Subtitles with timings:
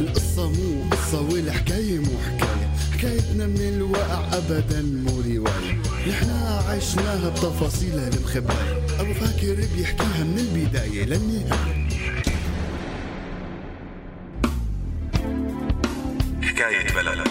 [0.00, 2.70] القصة مو قصة والحكاية مو حكاية.
[2.92, 5.82] حكايتنا من الواقع أبدا مو رواية.
[6.08, 11.88] نحنا عشناها بتفاصيلها المخباية أبو فاكر بيحكيها من البداية للنهاية.
[16.42, 17.28] حكاية بلد.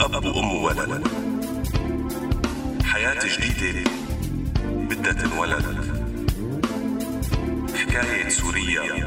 [0.00, 1.02] أب وأم وولد.
[2.84, 3.90] حياة جديدة.
[5.06, 5.64] بدها تنولد
[7.74, 9.06] حكاية سوريا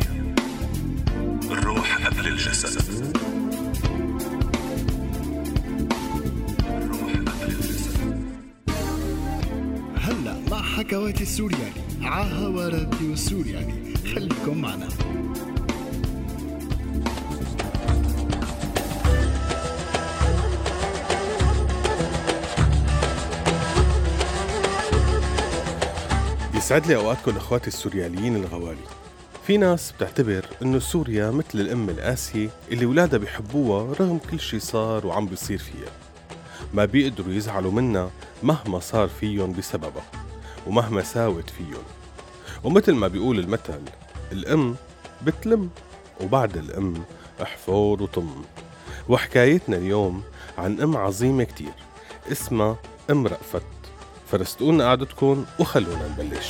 [1.52, 2.82] الروح قبل الجسد.
[6.68, 8.18] الروح قبل الجسد.
[9.98, 14.88] هلا مع حكواتي السورياني عاها راديو السورياني خليكم معنا.
[26.70, 28.88] يسعد لي اوقاتكم إخواتي السورياليين الغوالي.
[29.48, 35.08] في ناس بتعتبر إنه سوريا مثل الأم القاسية اللي ولادها بيحبوها رغم كل شي صار
[35.08, 35.92] وعم بيصير فيها.
[36.74, 38.12] ما بيقدروا يزعلوا منها
[38.44, 40.04] مهما صار فيهم بسببها
[40.68, 41.84] ومهما ساوت فيهم.
[42.64, 43.82] ومثل ما بيقول المثل
[44.32, 44.76] الأم
[45.26, 45.70] بتلم
[46.22, 47.04] وبعد الأم
[47.44, 48.44] احفر وطم.
[49.10, 50.24] وحكايتنا اليوم
[50.58, 51.74] عن أم عظيمة كتير
[52.32, 52.76] اسمها
[53.10, 53.79] أم رأفت.
[54.32, 56.50] فرستقونا قعدتكم وخلونا نبلش.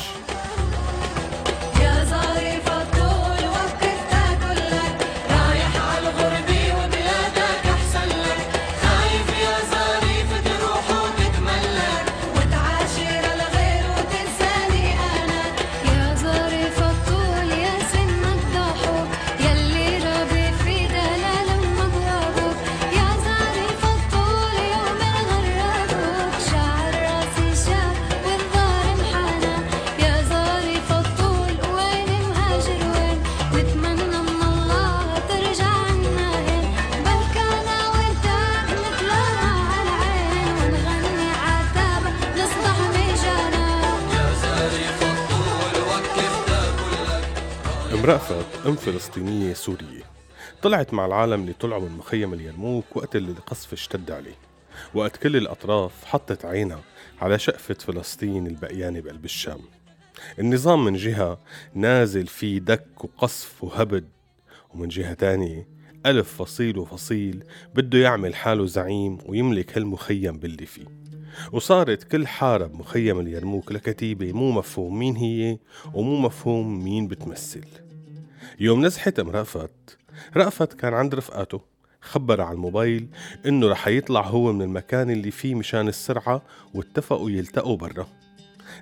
[47.94, 50.04] ام رأفت أم فلسطينية سورية.
[50.62, 54.36] طلعت مع العالم اللي طلعوا من مخيم اليرموك وقت اللي القصف اشتد عليه.
[54.94, 56.82] وقت كل الأطراف حطت عينها
[57.22, 59.60] على شقفة فلسطين البقيانة بقلب الشام.
[60.40, 61.40] النظام من جهة
[61.74, 64.10] نازل فيه دك وقصف وهبد
[64.74, 65.68] ومن جهة تانية
[66.06, 67.44] ألف فصيل وفصيل
[67.76, 70.86] بده يعمل حاله زعيم ويملك هالمخيم باللي فيه.
[71.52, 75.60] وصارت كل حارة بمخيم اليرموك لكتيبة مو مفهوم مين هي
[75.94, 77.66] ومو مفهوم مين بتمثل.
[78.60, 79.98] يوم نزحت ام رأفت
[80.38, 81.62] رأفت كان عند رفقاته
[82.02, 83.08] خبر على الموبايل
[83.46, 86.42] إنه رح يطلع هو من المكان اللي فيه مشان السرعة
[86.74, 88.08] واتفقوا يلتقوا برا.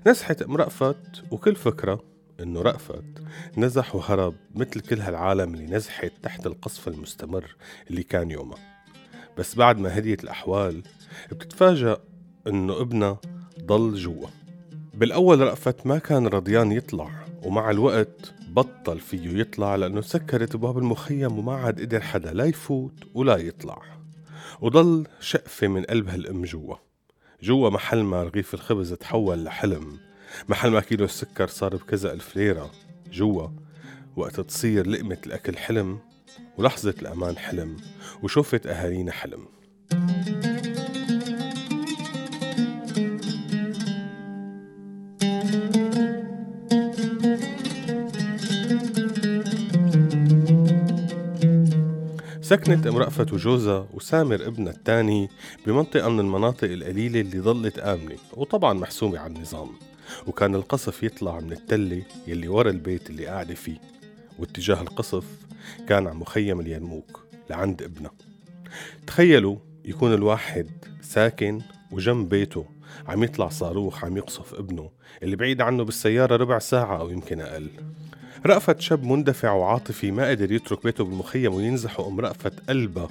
[0.08, 2.04] نزحت ام رأفت وكل فكرة
[2.40, 3.24] إنه رأفت
[3.58, 7.56] نزح وهرب مثل كل هالعالم اللي نزحت تحت القصف المستمر
[7.90, 8.60] اللي كان يومها.
[9.38, 10.84] بس بعد ما هديت الأحوال
[11.32, 11.98] بتتفاجأ
[12.48, 13.20] إنه ابنها
[13.66, 14.28] ضل جوا.
[14.94, 17.10] بالأول رأفت ما كان رضيان يطلع
[17.44, 22.94] ومع الوقت بطل فيه يطلع لأنه سكرت باب المخيم وما عاد قدر حدا لا يفوت
[23.14, 23.82] ولا يطلع.
[24.62, 26.76] وضل شقفة من قلب هالأم جوا.
[27.44, 29.98] جوا محل ما رغيف الخبز تحول لحلم.
[30.50, 32.72] محل ما كيلو السكر صار بكذا ألف ليرة.
[33.14, 33.48] جوا
[34.16, 36.00] وقت تصير لقمة الأكل حلم
[36.58, 37.78] ولحظة الأمان حلم
[38.24, 39.46] وشوفت أهالينا حلم.
[52.48, 55.30] سكنت ام رأفت وجوزها وسامر ابنها الثاني
[55.66, 59.70] بمنطقة من المناطق القليلة اللي ظلت آمنة وطبعا محسومة على النظام.
[60.28, 63.82] وكان القصف يطلع من التلة يلي ورا البيت اللي قاعدة فيه.
[64.40, 65.24] واتجاه القصف
[65.90, 67.20] كان عن مخيم اليرموك
[67.50, 68.12] لعند ابنها
[69.08, 70.68] تخيلوا يكون الواحد
[71.02, 71.62] ساكن
[71.92, 72.66] وجنب بيته
[73.08, 74.90] عم يطلع صاروخ عم يقصف ابنه
[75.24, 77.70] اللي بعيد عنه بالسيارة ربع ساعة أو يمكن أقل.
[78.46, 83.08] رأفت شاب مندفع وعاطفي ما قدر يترك بيته بالمخيم وينزح وأم رأفت قلبها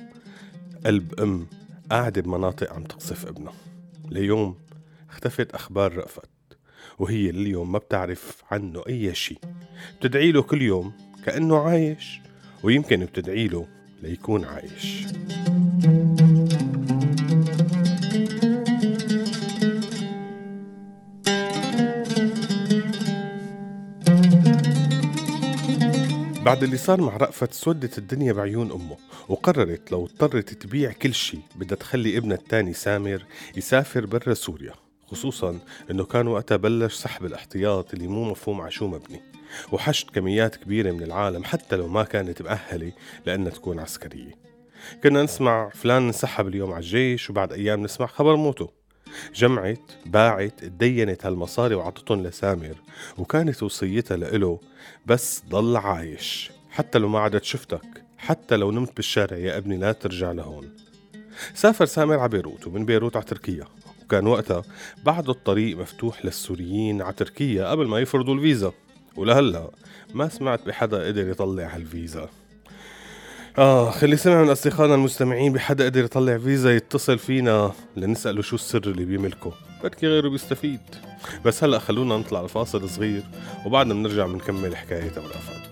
[0.86, 1.46] قلب أم
[1.90, 3.52] قاعدة بمناطق عم تقصف ابنها
[4.10, 4.56] ليوم
[5.10, 6.28] اختفت أخبار رأفت
[6.98, 9.38] وهي لليوم ما بتعرف عنه أي شيء
[10.00, 10.92] بتدعي له كل يوم
[11.24, 12.20] كأنه عايش
[12.62, 13.66] ويمكن بتدعي له
[14.02, 15.06] ليكون عايش.
[26.46, 28.96] بعد اللي صار مع رأفت سودت الدنيا بعيون أمه
[29.28, 33.24] وقررت لو اضطرت تبيع كل شي بدها تخلي ابنها التاني سامر
[33.56, 34.74] يسافر برا سوريا.
[35.06, 35.58] خصوصا
[35.90, 39.20] إنه كان وقتها بلش سحب الاحتياط اللي مو مفهوم على شو مبني.
[39.72, 42.92] وحشد كميات كبيرة من العالم حتى لو ما كانت مؤهلة
[43.26, 44.34] لأنها تكون عسكرية.
[45.02, 48.85] كنا نسمع فلان انسحب اليوم على الجيش وبعد أيام نسمع خبر موته.
[49.34, 52.74] جمعت باعت اتدينت هالمصاري وعطتهم لسامر
[53.18, 54.60] وكانت وصيتها لإله
[55.06, 59.92] بس ضل عايش حتى لو ما عدت شفتك حتى لو نمت بالشارع يا أبني لا
[59.92, 60.70] ترجع لهون.
[61.54, 63.64] سافر سامر على بيروت ومن بيروت على تركيا
[64.04, 64.62] وكان وقتها
[65.04, 68.72] بعد الطريق مفتوح للسوريين على تركيا قبل ما يفرضوا الفيزا.
[69.16, 69.70] ولهلا
[70.14, 72.28] ما سمعت بحدا قدر يطلع هالفيزا.
[73.58, 78.82] آه خلي سمع من أصدقائنا المستمعين بحدا قدر يطلع فيزا يتصل فينا لنسأله شو السر
[78.86, 79.52] اللي بيملكه.
[79.82, 80.80] بركي غيره بيستفيد.
[81.44, 83.22] بس هلأ خلونا نطلع لفاصل صغير
[83.66, 85.66] وبعدنا بنرجع بنكمل حكاية أبو رأفت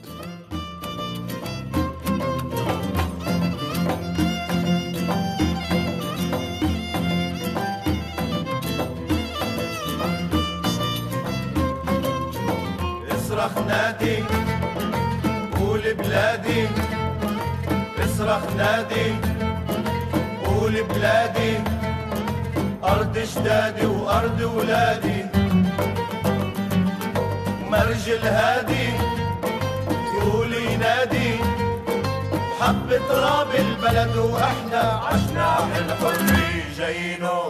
[13.11, 14.17] اصرخ نادي
[15.61, 16.69] قول بلادي.
[18.15, 19.15] اصرخ نادي
[20.47, 21.55] قول بلادي
[22.85, 25.25] أرض اجدادي وأرض ولادي.
[27.71, 28.89] مرج الهادي
[30.17, 31.35] يقول ينادي
[32.61, 37.41] حب تراب البلد وإحنا عشنا الحرية جايينو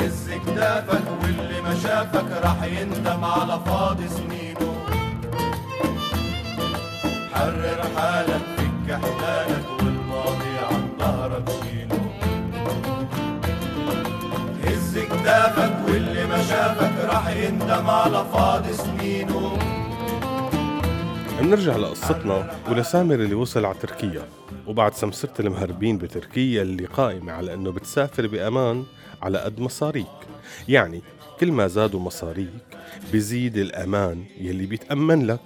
[0.00, 4.39] هز كتافك واللي ما شافك راح يندم على فاضي سنينه
[7.34, 12.10] حرر حالك فك احلالك والماضي عن ظهرك شيله
[14.64, 19.58] هز كتافك واللي ما شافك راح يندم على فاضي سنينه
[21.40, 24.28] بنرجع لقصتنا ولسامر اللي وصل على تركيا.
[24.66, 28.84] وبعد سمسرة المهربين بتركيا اللي قائمة على إنه بتسافر بأمان
[29.22, 30.06] على قد مصاريك.
[30.68, 31.02] يعني
[31.40, 32.50] كل ما زادوا مصاريك
[33.12, 35.40] بزيد الأمان يلي بيتأمن لك.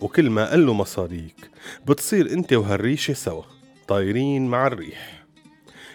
[0.00, 1.50] وكل ما قلوا مصاريك
[1.86, 3.42] بتصير انت وهالريشة سوا
[3.88, 5.24] طايرين مع الريح.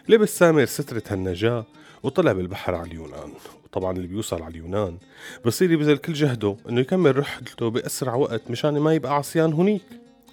[0.10, 1.66] لبس سامر سترة هالنجاة
[2.04, 3.32] وطلع بالبحر على اليونان.
[3.64, 4.98] وطبعا اللي بيوصل على اليونان
[5.46, 9.86] بصير يبذل كل جهده إنه يكمل رحلته بأسرع وقت مشان ما يبقى عصيان هنيك.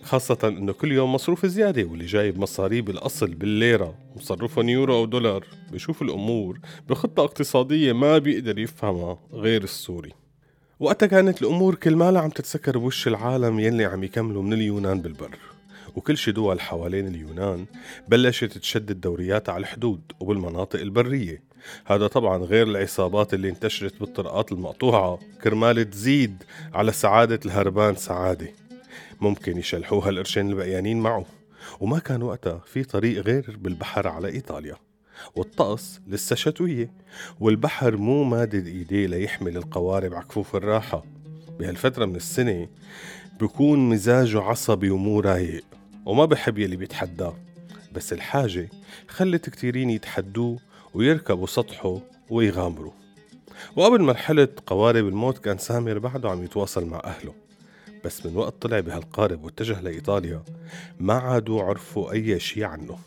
[0.05, 5.47] خاصة إنه كل يوم مصروف زيادة واللي جايب مصاريب الأصل بالليرة مصرفهم يورو أو دولار.
[5.73, 6.59] بشوف الأمور
[6.89, 10.20] بخطة اقتصادية ما بيقدر يفهمها غير السوري.
[10.81, 15.39] وقتها كانت الأمور كل مالها عم تتسكر بوش العالم يلي عم يكملوا من اليونان بالبر.
[15.97, 17.67] وكل شي دول حوالين اليونان
[18.09, 21.43] بلشت تشدد دورياتها على الحدود وبالمناطق البرية.
[21.87, 25.19] هذا طبعا غير العصابات اللي انتشرت بالطرقات المقطوعة.
[25.43, 26.43] كرمال تزيد
[26.75, 28.49] على سعادة الهربان سعادة.
[29.21, 31.27] ممكن يشلحوها القرشين البقيانين معه.
[31.81, 34.77] وما كان وقتها في طريق غير بالبحر على إيطاليا.
[35.37, 36.93] والطقس لسه شتوية
[37.41, 41.05] والبحر مو مادد إيديه ليحمل القوارب على كفوف الراحة.
[41.59, 42.69] بهالفترة من السنة
[43.41, 45.65] بكون مزاجه عصبي ومو رايق
[46.07, 47.35] وما بحب يلي بيتحداه
[47.93, 48.69] بس الحاجة
[49.09, 50.59] خلت كتيرين يتحدوه
[50.95, 52.01] ويركبوا سطحه
[52.31, 52.93] ويغامروا.
[53.77, 57.35] وقبل مرحلة قوارب الموت كان سامر بعده عم يتواصل مع أهله.
[58.05, 60.43] بس من وقت طلع بهالقارب واتجه لإيطاليا
[61.01, 62.99] ما عادوا عرفوا أي شي عنه.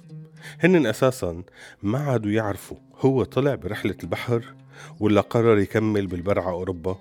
[0.60, 1.44] هن أساسا
[1.84, 4.54] ما عادوا يعرفوا هو طلع برحلة البحر
[5.00, 6.98] ولا قرر يكمل بالبر على أوروبا.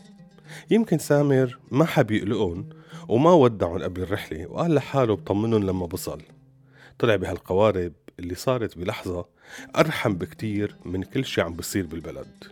[0.71, 2.69] يمكن سامر ما حب يقلقهم
[3.09, 6.23] وما ودعهم قبل الرحلة وقال لحاله بطمنهم لما بصل.
[6.99, 9.26] طلع بهالقوارب اللي صارت بلحظة
[9.76, 12.45] أرحم بكتير من كل شي عم بصير بالبلد.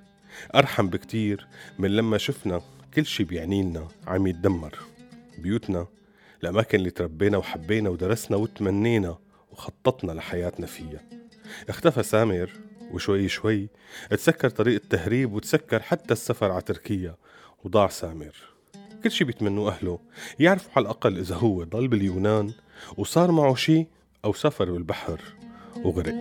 [0.55, 1.47] أرحم بكتير
[1.79, 2.61] من لما شفنا
[2.95, 4.79] كل شي بيعنيلنا عم يتدمر.
[5.39, 5.87] بيوتنا
[6.43, 9.19] الأماكن اللي تربينا وحبينا ودرسنا وتمنينا
[9.53, 11.01] وخططنا لحياتنا فيها.
[11.69, 12.51] اختفى سامر
[12.91, 13.69] وشوي شوي
[14.11, 17.17] تسكر طريق التهريب وتسكر حتى السفر على تركيا.
[17.65, 18.37] وضاع سامر.
[19.05, 19.99] كل شي بيتمنوه أهله.
[20.39, 22.53] يعرفوا على الأقل إذا هو ضل باليونان
[22.97, 23.87] وصار معه شي
[24.25, 25.21] أو سافر بالبحر
[25.85, 26.15] وغرق.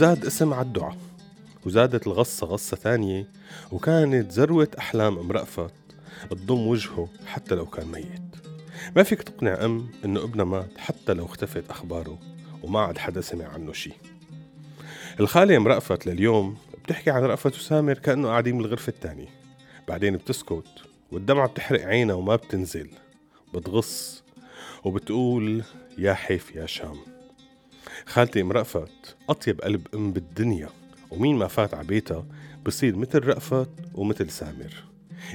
[0.00, 0.96] وزاد اسم على الدعاء
[1.66, 3.28] وزادت الغصة غصة ثانية
[3.72, 5.74] وكانت ذروة أحلام أم رأفت
[6.30, 8.36] تضم وجهه حتى لو كان ميت.
[8.96, 12.18] ما فيك تقنع أم إنه ابنها مات حتى لو اختفت أخباره
[12.62, 13.92] وما عاد حدا سمع عنه شي.
[15.20, 19.28] الخالة أم رأفت لليوم بتحكي عن رأفت وسامر كأنه قاعدين بالغرفة التانية
[19.88, 20.68] بعدين بتسكت
[21.12, 22.90] والدمعة بتحرق عينها وما بتنزل
[23.54, 24.22] بتغص
[24.84, 25.64] وبتقول
[25.98, 27.19] يا حيف يا شام.
[28.06, 30.68] خالتي ام رأفت أطيب قلب أم بالدنيا.
[31.10, 32.24] ومين ما فات على بيتها
[32.66, 34.84] بصير مثل رأفت ومثل سامر.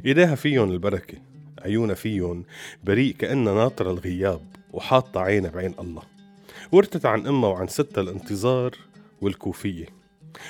[0.06, 1.18] إيديها فيهم البركة
[1.62, 2.44] عيونها فيهم
[2.84, 4.42] بريء كأنها ناطرة الغياب
[4.74, 6.02] وحاطة عينها بعين الله.
[6.72, 8.76] ورثت عن أمها وعن ستها الانتظار
[9.22, 9.86] والكوفية.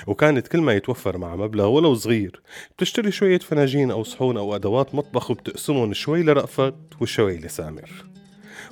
[0.06, 2.40] وكانت كل ما يتوفر مع مبلغ ولو صغير
[2.76, 8.15] بتشتري شوية فناجين أو صحون أو أدوات مطبخ وبتقسمهم شوي لرأفت وشوي لسامر.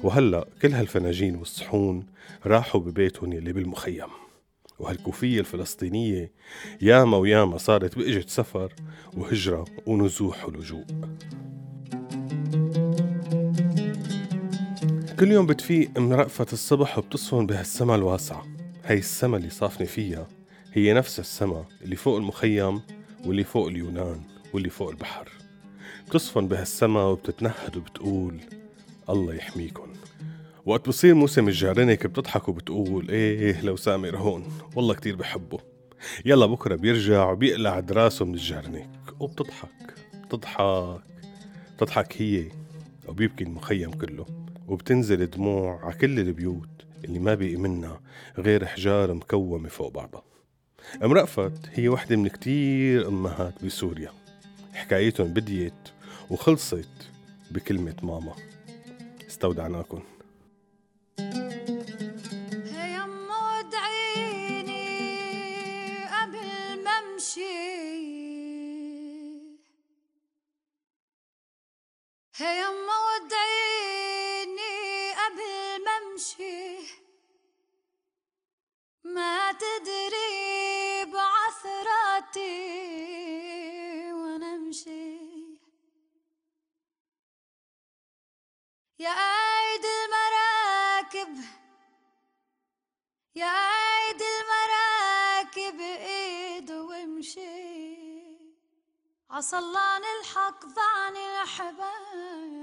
[0.05, 2.07] وهلأ كل هالفناجين والصحون
[2.47, 4.07] راحوا ببيتهم يلي بالمخيم.
[4.79, 6.33] وهالكوفية الفلسطينية
[6.81, 8.73] ياما وياما صارت بإجت سفر
[9.17, 10.85] وهجرة ونزوح ولجوء.
[15.21, 18.47] كل يوم بتفيق ام رأفت الصبح وبتصفن بهالسما الواسعة
[18.85, 20.29] هي السما اللي صافنة فيها
[20.73, 22.81] هي نفس السما اللي فوق المخيم
[23.27, 24.21] واللي فوق اليونان
[24.53, 25.29] واللي فوق البحر.
[26.09, 28.41] بتصفن بهالسما وبتتنهد وبتقول
[29.11, 29.93] الله يحميكن.
[30.67, 34.45] وقت بصير موسم الجعرنك بتضحك وبتقول إيه لو سامر هون.
[34.77, 35.59] والله كتير بحبه.
[36.25, 39.95] يلا بكرة بيرجع وبيقلع دراسه من الجعرنك وبتضحك
[40.25, 40.95] بتضحك
[41.77, 42.49] بتضحك هي
[43.09, 44.27] وبيبكي المخيم كله.
[44.69, 46.69] وبتنزل دموع على كل البيوت
[47.05, 48.01] اللي ما بقي منها
[48.39, 50.23] غير حجار مكومة فوق بعضها.
[51.05, 54.11] أم رأفت هي وحدة من كتير أمهات بسوريا.
[54.73, 55.73] حكايتهم بديت
[56.31, 56.89] وخلصت
[57.51, 58.35] بكلمة ماما.
[59.35, 60.03] استودعناكم
[72.37, 74.73] هي يما ودعيني
[75.15, 76.79] قبل ما امشي
[79.05, 79.94] ما تدري
[99.35, 102.55] عصلان الحق ضعن الحبايب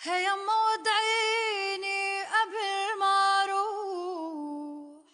[0.00, 5.06] هي يما ودعيني قبل ما أروح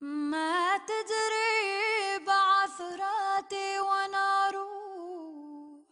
[0.00, 5.84] ما تدري بعثراتي وأنا أروح.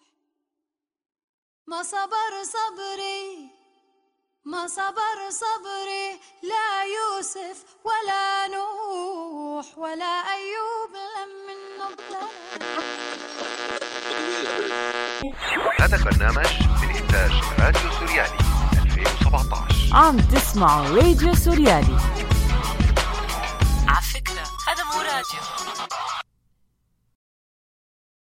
[1.66, 3.55] ما صبر صبري
[4.46, 11.32] ما صبر صبري لا يوسف ولا نوح ولا أيوب لم
[11.82, 12.24] ابتلى
[15.80, 16.46] هذا البرنامج
[16.82, 18.38] من إنتاج راديو سوريالي
[18.72, 21.98] 2017 عم تسمعوا راديو سوريالي.